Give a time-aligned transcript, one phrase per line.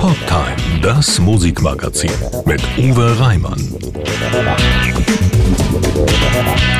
[0.00, 2.10] Poptime, das Musikmagazin
[2.46, 3.60] mit Uwe Reimann.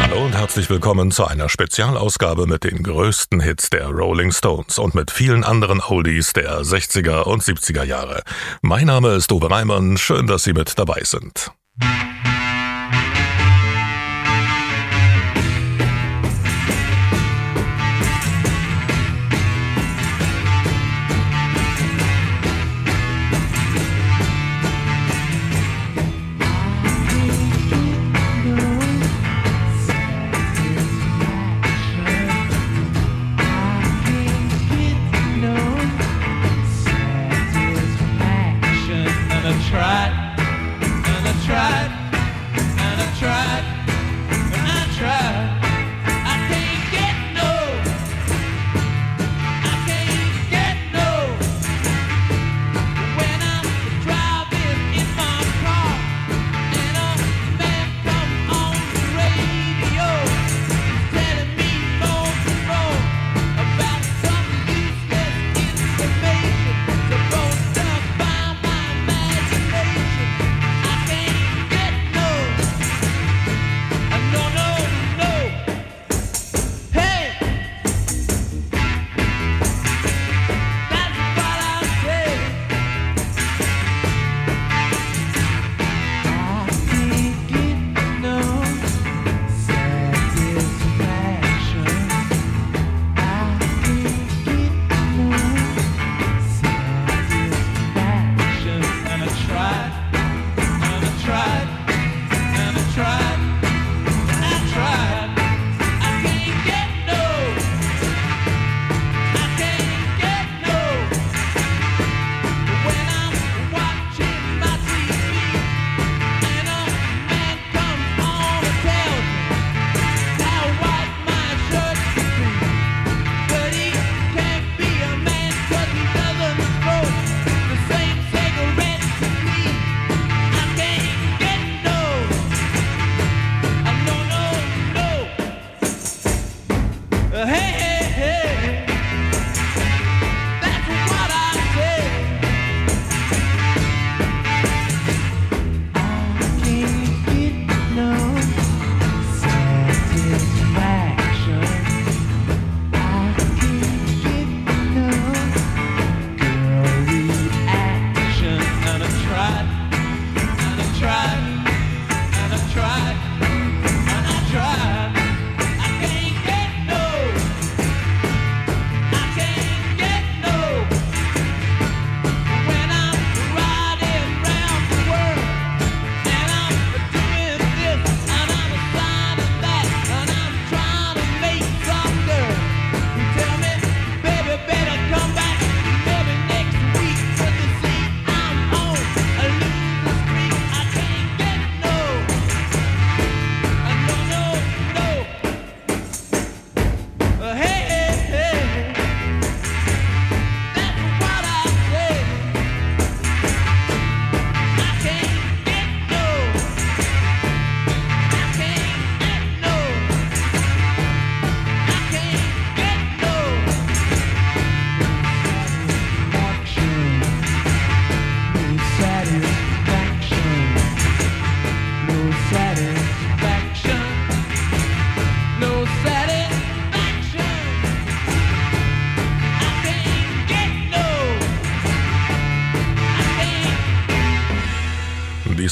[0.01, 4.95] Hallo und herzlich willkommen zu einer Spezialausgabe mit den größten Hits der Rolling Stones und
[4.95, 8.23] mit vielen anderen Oldies der 60er und 70er Jahre.
[8.63, 11.53] Mein Name ist Uwe Reimann, schön, dass Sie mit dabei sind.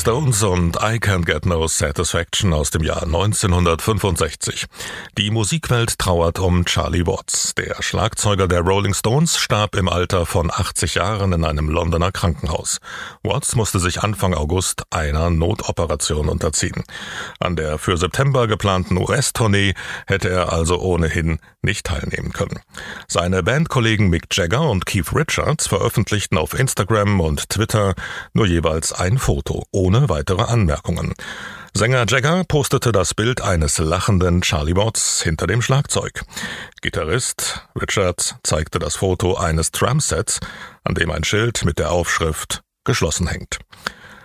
[0.09, 4.65] Stones und I Can't Get No Satisfaction aus dem Jahr 1965.
[5.19, 7.55] Die Musikwelt trauert um Charlie Watts.
[7.57, 12.79] Der Schlagzeuger der Rolling Stones starb im Alter von 80 Jahren in einem Londoner Krankenhaus.
[13.23, 16.85] Watts musste sich Anfang August einer Notoperation unterziehen.
[17.39, 19.75] An der für September geplanten US-Tournee
[20.07, 22.61] hätte er also ohnehin nicht teilnehmen können.
[23.09, 27.95] Seine Bandkollegen Mick Jagger und Keith Richards veröffentlichten auf Instagram und Twitter
[28.33, 31.13] nur jeweils ein Foto ohne ohne weitere Anmerkungen.
[31.75, 36.23] Sänger Jagger postete das Bild eines lachenden Charlie Watts hinter dem Schlagzeug.
[36.81, 40.39] Gitarrist Richards zeigte das Foto eines Drumsets,
[40.85, 43.59] an dem ein Schild mit der Aufschrift geschlossen hängt.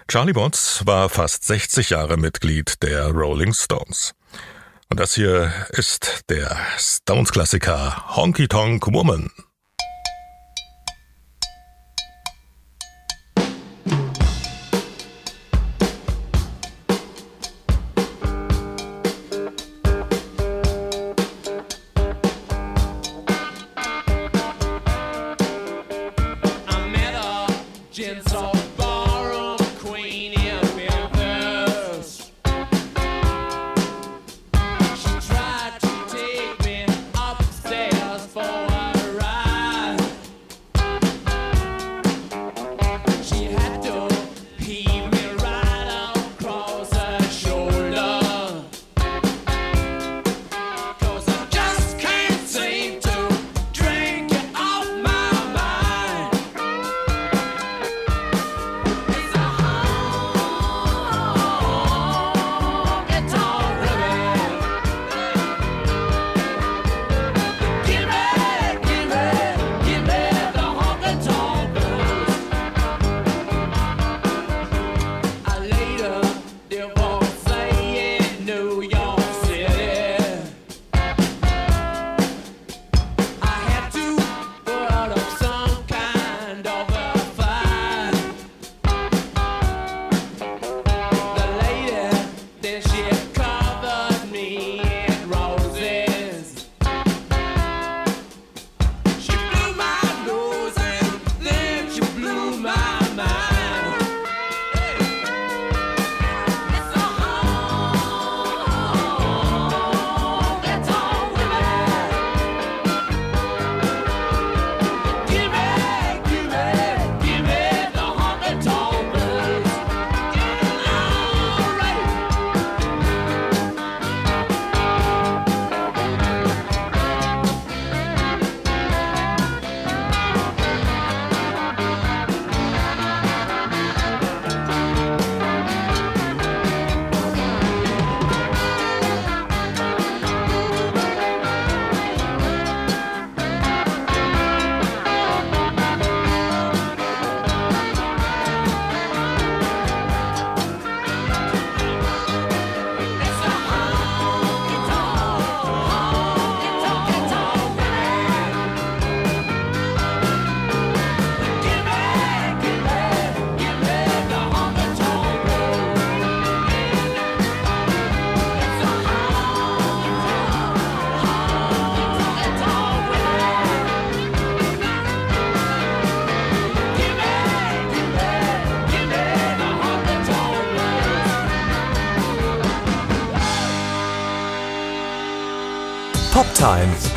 [0.07, 4.13] Charlie Watts war fast 60 Jahre Mitglied der Rolling Stones.
[4.89, 9.31] Und das hier ist der Stones-Klassiker Honky Tonk Woman.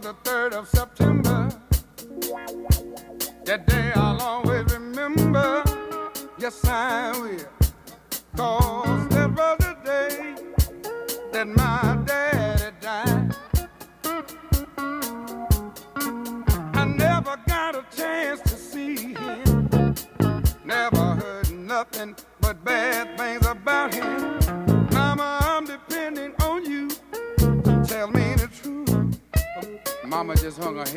[0.00, 1.48] the 3rd of September.
[3.44, 5.62] That day I'll always remember.
[6.38, 7.46] Yes, I will.
[8.36, 10.34] Cause that was the day
[11.32, 11.81] that my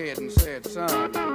[0.08, 1.35] head and said, son.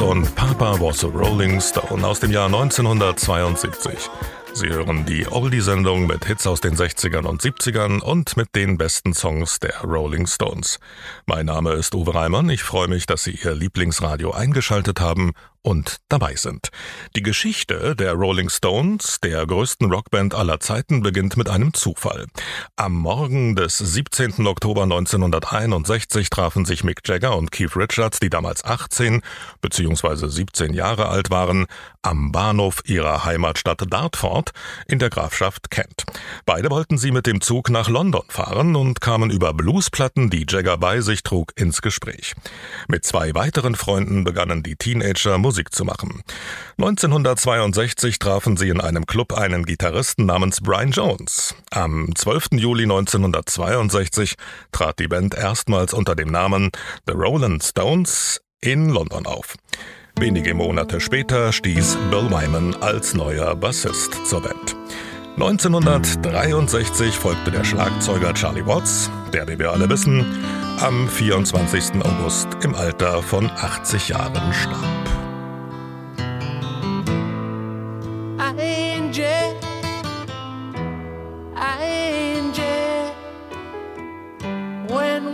[0.00, 4.10] Und Papa was a Rolling Stone aus dem Jahr 1972.
[4.54, 9.14] Sie hören die Oldie-Sendung mit Hits aus den 60ern und 70ern und mit den besten
[9.14, 10.80] Songs der Rolling Stones.
[11.26, 12.48] Mein Name ist Uwe Reimann.
[12.50, 16.70] Ich freue mich, dass Sie Ihr Lieblingsradio eingeschaltet haben und dabei sind.
[17.16, 22.26] Die Geschichte der Rolling Stones, der größten Rockband aller Zeiten, beginnt mit einem Zufall.
[22.76, 24.46] Am Morgen des 17.
[24.46, 29.22] Oktober 1961 trafen sich Mick Jagger und Keith Richards, die damals 18
[29.60, 30.28] bzw.
[30.28, 31.66] 17 Jahre alt waren,
[32.02, 34.52] am Bahnhof ihrer Heimatstadt Dartford
[34.86, 36.04] in der Grafschaft Kent.
[36.46, 40.78] Beide wollten sie mit dem Zug nach London fahren und kamen über Bluesplatten, die Jagger
[40.78, 42.34] bei sich trug, ins Gespräch.
[42.88, 46.22] Mit zwei weiteren Freunden begannen die Teenager Musik zu machen.
[46.78, 51.56] 1962 trafen sie in einem Club einen Gitarristen namens Brian Jones.
[51.72, 52.50] Am 12.
[52.52, 54.36] Juli 1962
[54.70, 56.70] trat die Band erstmals unter dem Namen
[57.08, 59.56] The Rolling Stones in London auf.
[60.20, 64.76] Wenige Monate später stieß Bill Wyman als neuer Bassist zur Band.
[65.34, 70.24] 1963 folgte der Schlagzeuger Charlie Watts, der, wie wir alle wissen,
[70.78, 72.04] am 24.
[72.04, 75.19] August im Alter von 80 Jahren starb.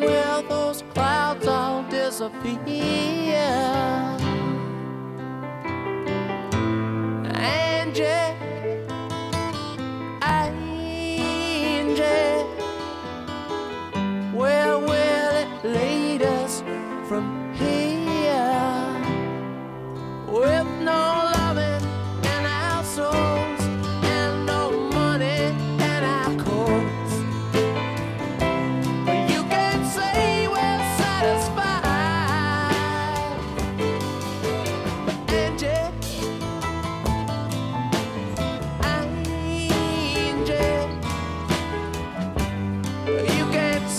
[0.01, 2.57] Will those clouds all disappear?
[7.35, 8.37] Angel,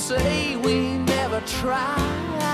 [0.08, 2.47] say we never tried.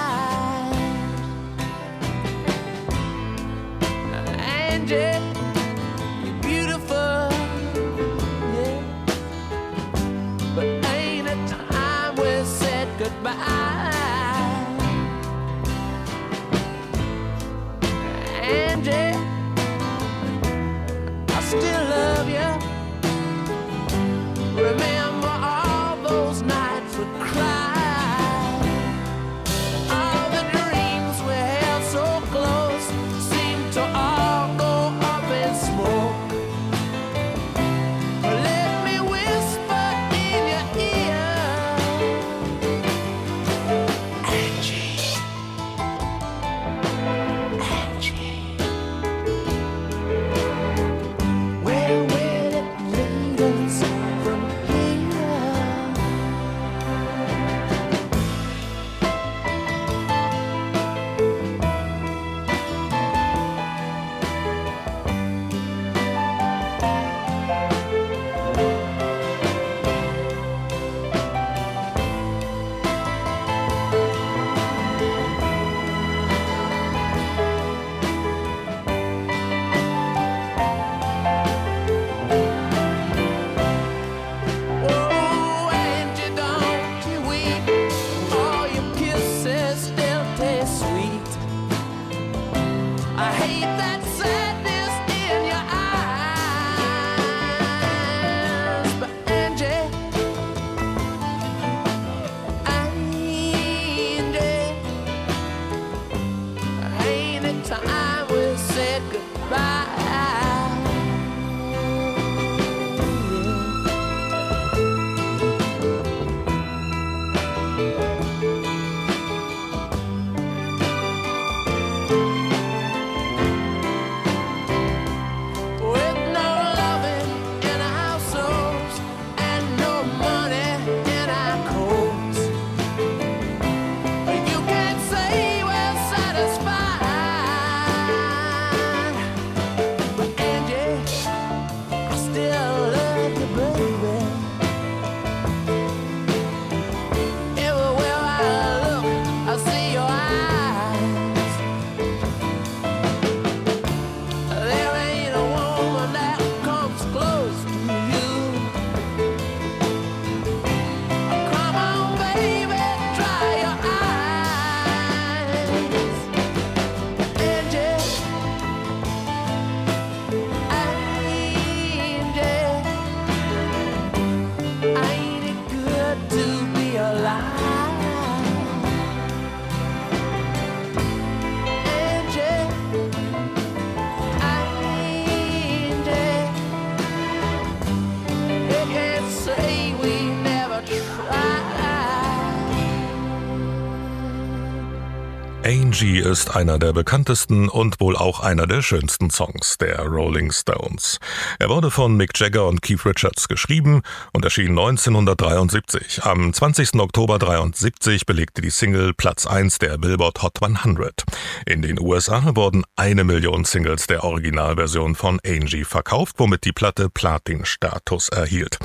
[195.65, 201.19] Angie ist einer der bekanntesten und wohl auch einer der schönsten Songs der Rolling Stones.
[201.57, 204.01] Er wurde von Mick Jagger und Keith Richards geschrieben
[204.33, 206.23] und erschien 1973.
[206.23, 206.95] Am 20.
[206.95, 211.23] Oktober 73 belegte die Single Platz 1 der Billboard Hot 100.
[211.65, 217.09] In den USA wurden eine Million Singles der Originalversion von Angie verkauft, womit die Platte
[217.09, 218.79] Platin-Status erhielt.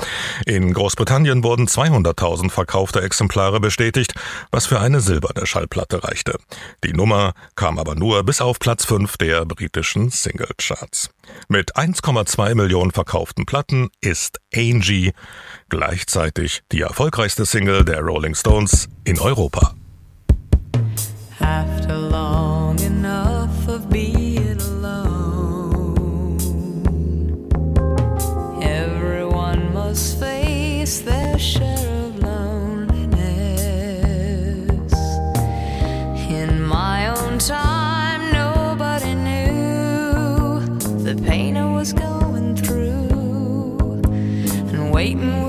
[0.45, 4.13] In Großbritannien wurden 200.000 verkaufte Exemplare bestätigt,
[4.49, 6.37] was für eine silberne Schallplatte reichte.
[6.83, 11.09] Die Nummer kam aber nur bis auf Platz 5 der britischen Singlecharts.
[11.47, 15.13] Mit 1,2 Millionen verkauften Platten ist Angie
[15.69, 19.75] gleichzeitig die erfolgreichste Single der Rolling Stones in Europa.
[21.39, 23.38] After long enough
[41.79, 44.01] was going through,
[44.73, 45.48] and waiting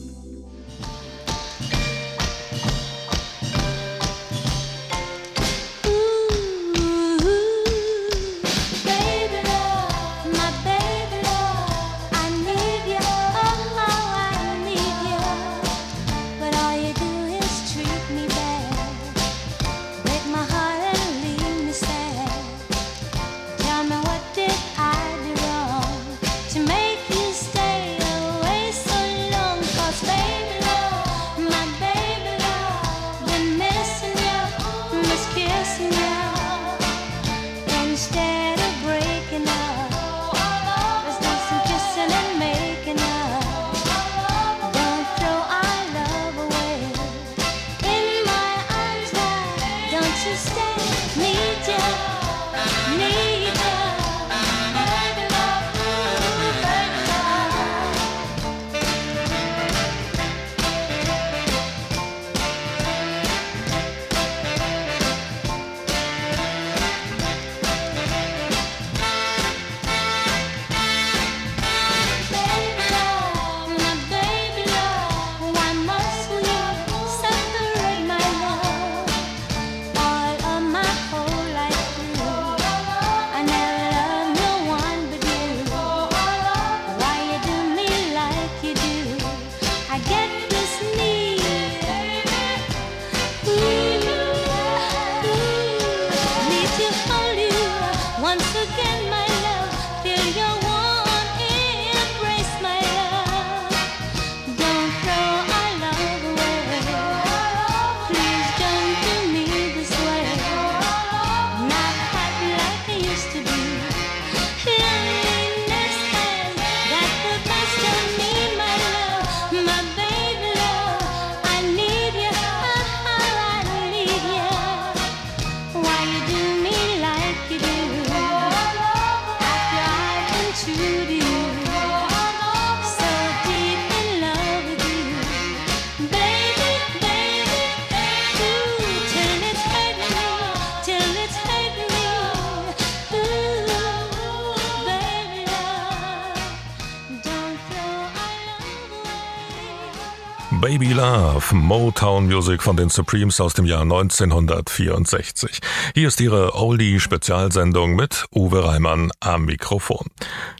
[150.93, 155.59] Love, Motown Music von den Supremes aus dem Jahr 1964.
[155.93, 160.07] Hier ist Ihre Oldie-Spezialsendung mit Uwe Reimann am Mikrofon.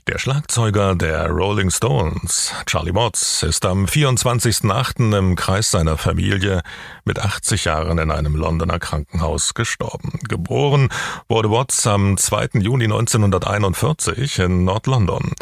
[0.08, 5.16] Der Schlagzeuger der Rolling Stones, Charlie Watts, ist am 24.08.
[5.16, 6.62] im Kreis seiner Familie
[7.04, 10.18] mit 80 Jahren in einem Londoner Krankenhaus gestorben.
[10.28, 10.88] Geboren
[11.28, 12.48] wurde Watts am 2.
[12.54, 15.34] Juni 1941 in Nordlondon.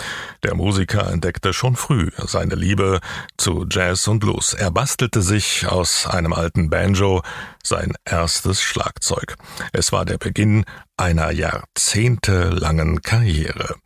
[0.42, 3.00] Der Musiker entdeckte schon früh seine Liebe
[3.38, 4.52] zu Jazz und Blues.
[4.52, 7.22] Er bastelte sich aus einem alten Banjo
[7.64, 9.36] sein erstes Schlagzeug.
[9.72, 10.64] Es war der Beginn
[11.00, 13.76] einer jahrzehntelangen Karriere.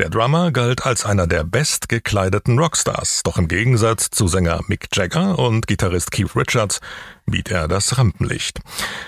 [0.00, 5.38] Der Drummer galt als einer der bestgekleideten Rockstars, doch im Gegensatz zu Sänger Mick Jagger
[5.38, 6.80] und Gitarrist Keith Richards
[7.24, 8.58] mied er das Rampenlicht.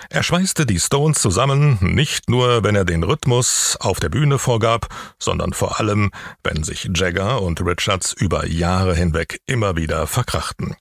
[0.09, 4.87] Er schweißte die Stones zusammen, nicht nur, wenn er den Rhythmus auf der Bühne vorgab,
[5.19, 6.11] sondern vor allem,
[6.45, 10.77] wenn sich Jagger und Richards über Jahre hinweg immer wieder verkrachten.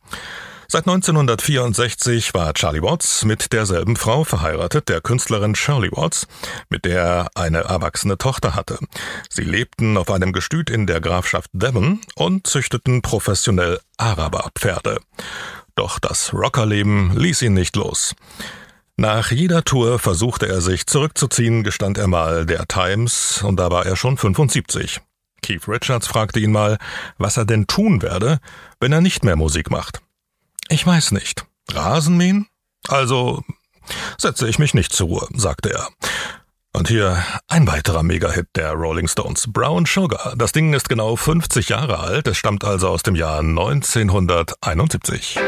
[0.69, 6.27] Seit 1964 war Charlie Watts mit derselben Frau verheiratet, der Künstlerin Shirley Watts,
[6.69, 8.77] mit der er eine erwachsene Tochter hatte.
[9.30, 14.99] Sie lebten auf einem Gestüt in der Grafschaft Devon und züchteten professionell Araberpferde.
[15.77, 18.13] Doch das Rockerleben ließ ihn nicht los.
[18.97, 23.86] Nach jeder Tour versuchte er sich zurückzuziehen, gestand er mal der Times, und da war
[23.86, 24.99] er schon 75.
[25.41, 26.77] Keith Richards fragte ihn mal,
[27.17, 28.39] was er denn tun werde,
[28.82, 30.01] wenn er nicht mehr Musik macht.
[30.69, 31.45] Ich weiß nicht.
[31.71, 32.47] Rasenmähen?
[32.88, 33.43] Also
[34.17, 35.88] setze ich mich nicht zur Ruhe, sagte er.
[36.73, 40.36] Und hier ein weiterer Megahit der Rolling Stones, Brown Sugar.
[40.38, 45.39] Das Ding ist genau 50 Jahre alt, es stammt also aus dem Jahr 1971.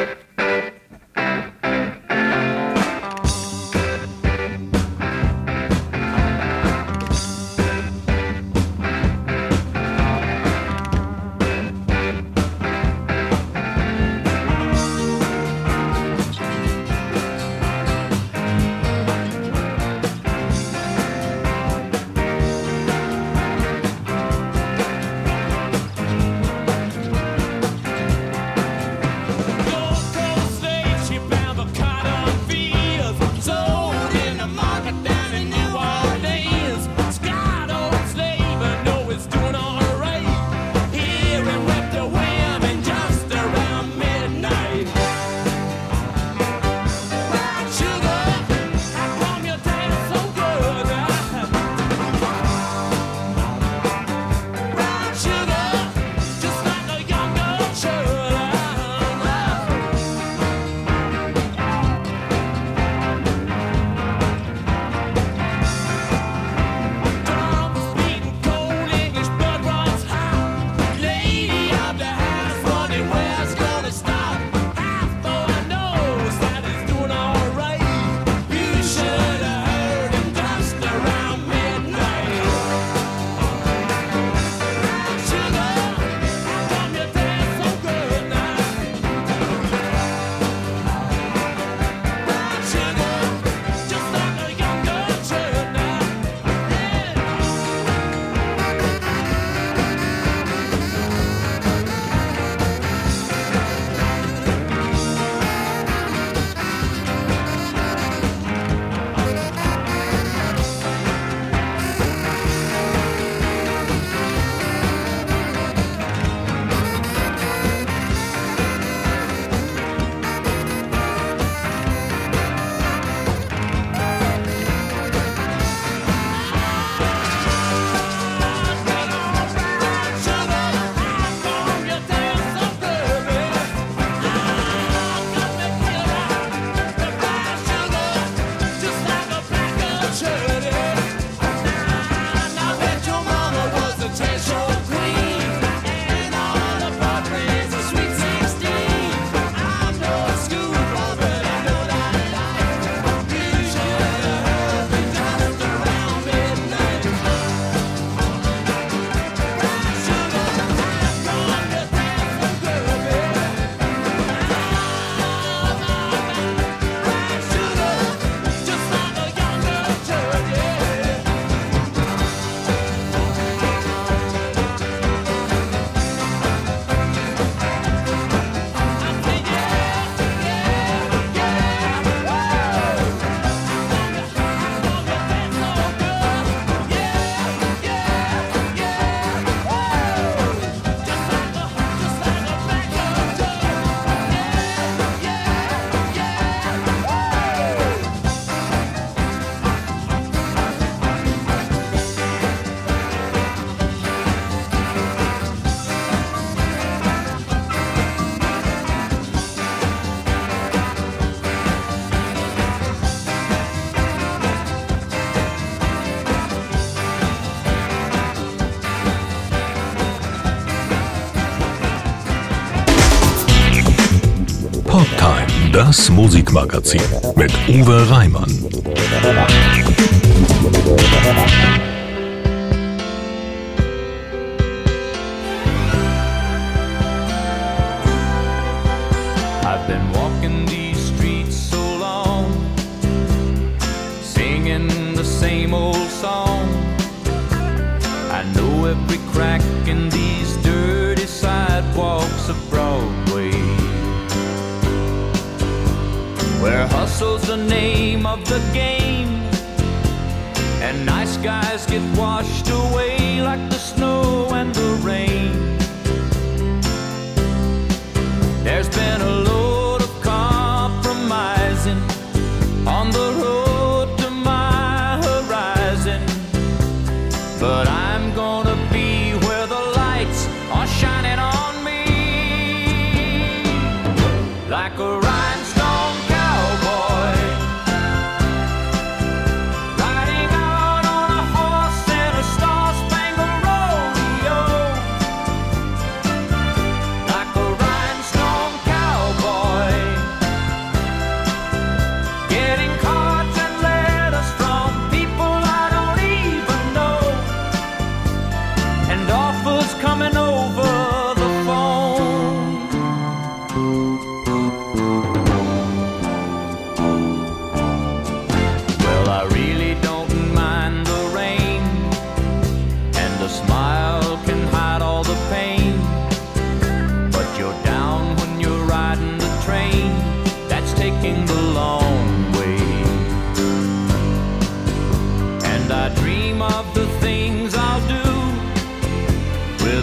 [225.89, 227.01] das Musikmagazin
[227.35, 228.51] mit Uwe Reimann.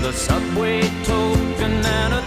[0.06, 2.25] A subway token and a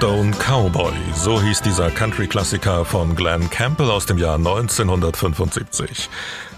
[0.00, 6.08] Rhinestone Cowboy, so hieß dieser Country-Klassiker von Glenn Campbell aus dem Jahr 1975.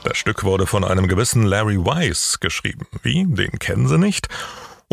[0.05, 2.87] Das Stück wurde von einem gewissen Larry Weiss geschrieben.
[3.03, 3.27] Wie?
[3.27, 4.29] Den kennen Sie nicht?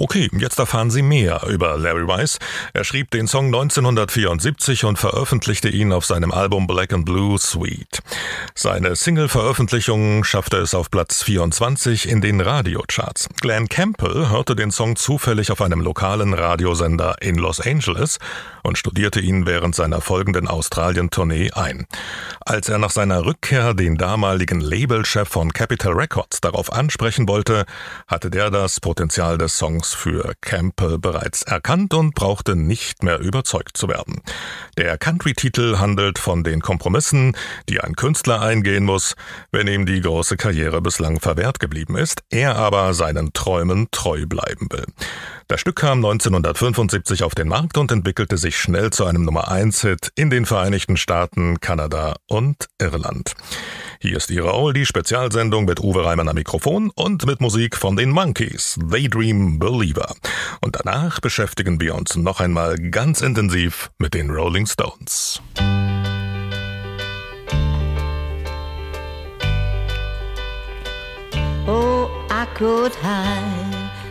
[0.01, 2.39] Okay, jetzt erfahren Sie mehr über Larry Weiss.
[2.73, 7.99] Er schrieb den Song 1974 und veröffentlichte ihn auf seinem Album Black and Blue Suite.
[8.55, 13.27] Seine Single-Veröffentlichung schaffte es auf Platz 24 in den Radiocharts.
[13.41, 18.19] Glenn Campbell hörte den Song zufällig auf einem lokalen Radiosender in Los Angeles
[18.63, 21.87] und studierte ihn während seiner folgenden Australien-Tournee ein.
[22.39, 27.65] Als er nach seiner Rückkehr den damaligen Labelchef von Capitol Records darauf ansprechen wollte,
[28.07, 33.77] hatte der das Potenzial des Songs für Campbell bereits erkannt und brauchte nicht mehr überzeugt
[33.77, 34.21] zu werden.
[34.77, 37.35] Der Country-Titel handelt von den Kompromissen,
[37.67, 39.15] die ein Künstler eingehen muss,
[39.51, 44.67] wenn ihm die große Karriere bislang verwehrt geblieben ist, er aber seinen Träumen treu bleiben
[44.71, 44.85] will.
[45.49, 50.11] Das Stück kam 1975 auf den Markt und entwickelte sich schnell zu einem Nummer 1-Hit
[50.13, 53.33] in den Vereinigten Staaten, Kanada und Irland.
[53.99, 58.77] Hier ist Ihre Oldie-Spezialsendung mit Uwe Reimann am Mikrofon und mit Musik von den Monkeys,
[58.79, 60.13] Daydream Believer.
[60.61, 65.41] Und danach beschäftigen wir uns noch einmal ganz intensiv mit den Rolling Stones.
[71.65, 73.78] Oh, I could hide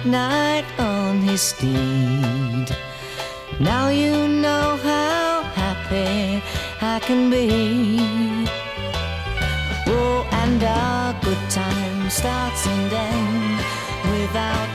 [0.00, 2.68] at night on his steed.
[3.58, 6.42] Now you know how happy
[6.80, 7.98] I can be.
[9.86, 13.64] Oh, and our good time starts and ends
[14.10, 14.69] without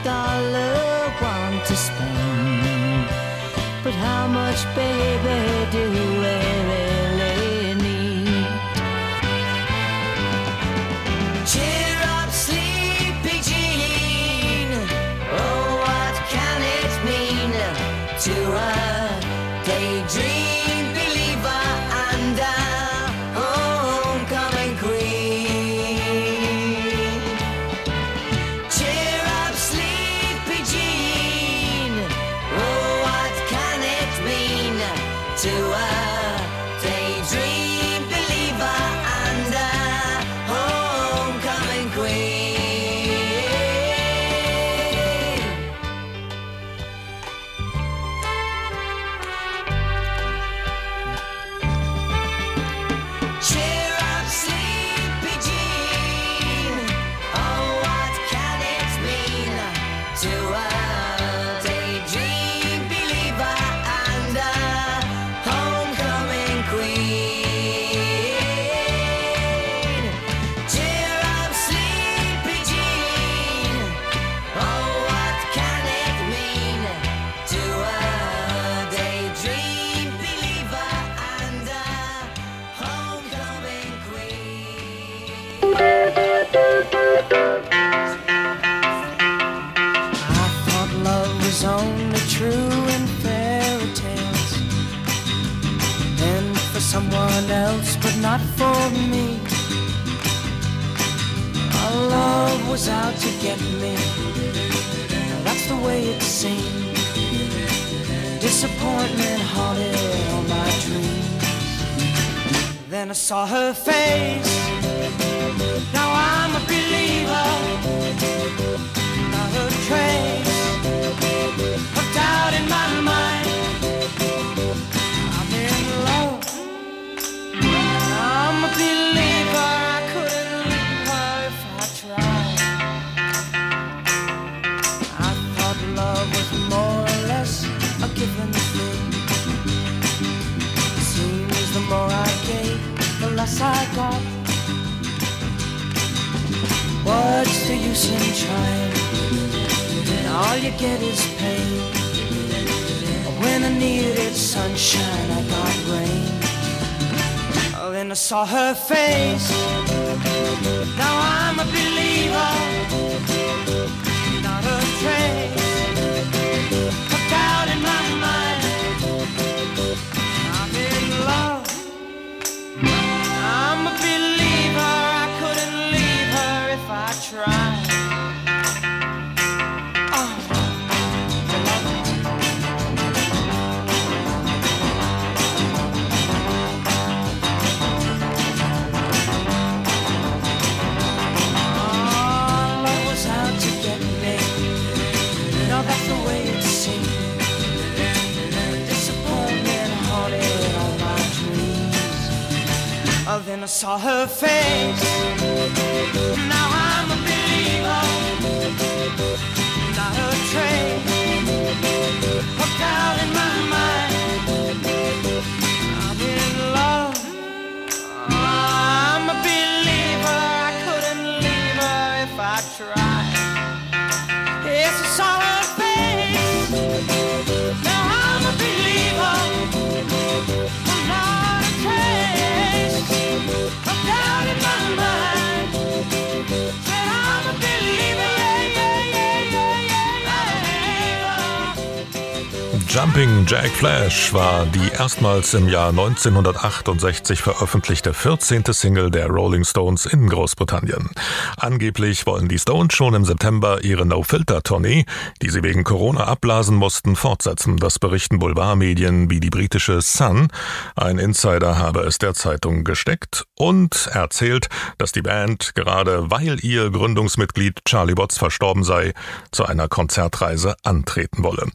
[243.48, 248.64] Jack Flash war die erstmals im Jahr 1968 veröffentlichte 14.
[248.72, 251.10] Single der Rolling Stones in Großbritannien.
[251.56, 255.04] Angeblich wollen die Stones schon im September ihre No-Filter-Tournee,
[255.42, 257.76] die sie wegen Corona abblasen mussten, fortsetzen.
[257.76, 260.48] Das berichten Boulevardmedien wie die britische Sun.
[260.96, 264.66] Ein Insider habe es der Zeitung gesteckt und erzählt,
[264.98, 269.14] dass die Band gerade weil ihr Gründungsmitglied Charlie Watts verstorben sei,
[269.52, 271.68] zu einer Konzertreise antreten wolle.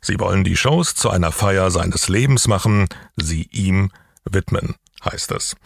[0.00, 2.86] Sie wollen die Shows zu einer Feier seines Lebens machen,
[3.16, 3.90] sie ihm
[4.30, 5.56] widmen, heißt es.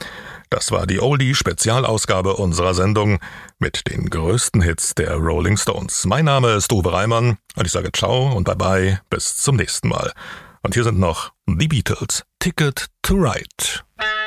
[0.49, 3.19] Das war die Oldie-Spezialausgabe unserer Sendung
[3.59, 6.07] mit den größten Hits der Rolling Stones.
[6.07, 9.89] Mein Name ist Uwe Reimann und ich sage ciao und bye bye, bis zum nächsten
[9.89, 10.13] Mal.
[10.63, 14.20] Und hier sind noch The Beatles, Ticket to Ride.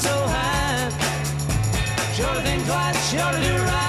[0.00, 0.88] So high.
[2.14, 3.79] Sure to think twice, sure to do right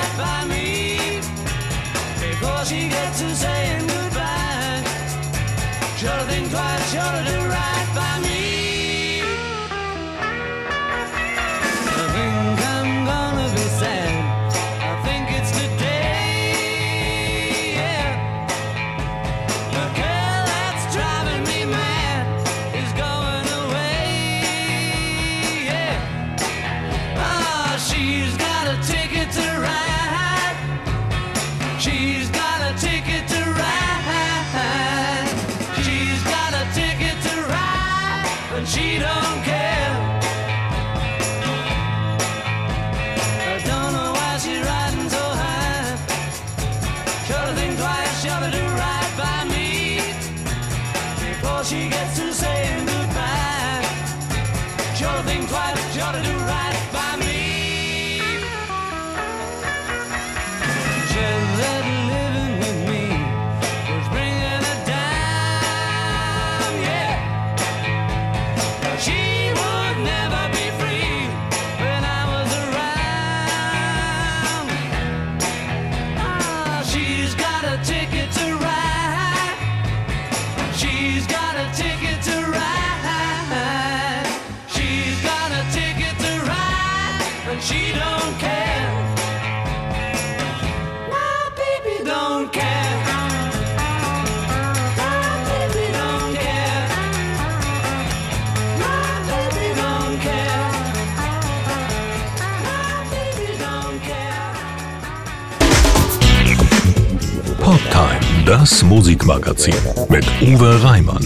[108.62, 109.74] das Musikmagazin
[110.08, 111.24] mit Uwe Reimann.